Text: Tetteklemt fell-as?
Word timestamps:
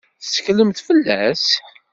Tetteklemt 0.21 0.79
fell-as? 0.85 1.45